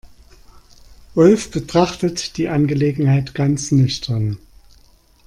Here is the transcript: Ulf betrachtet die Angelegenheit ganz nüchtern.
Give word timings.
Ulf 1.13 1.51
betrachtet 1.51 2.35
die 2.37 2.49
Angelegenheit 2.49 3.35
ganz 3.35 3.71
nüchtern. 3.71 4.39